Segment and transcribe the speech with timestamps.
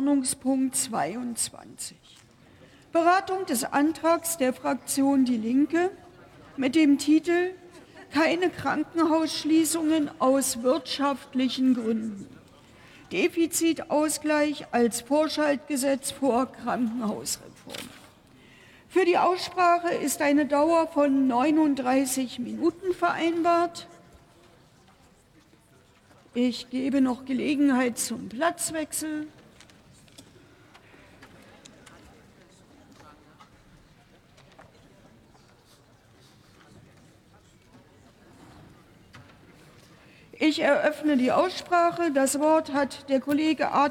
[0.00, 1.94] Tagesordnungspunkt 22.
[2.90, 5.90] Beratung des Antrags der Fraktion Die Linke
[6.56, 7.50] mit dem Titel
[8.10, 12.26] Keine Krankenhausschließungen aus wirtschaftlichen Gründen.
[13.12, 17.88] Defizitausgleich als Vorschaltgesetz vor Krankenhausreform.
[18.88, 23.86] Für die Aussprache ist eine Dauer von 39 Minuten vereinbart.
[26.32, 29.26] Ich gebe noch Gelegenheit zum Platzwechsel.
[40.42, 42.12] Ich eröffne die Aussprache.
[42.12, 43.72] Das Wort hat der Kollege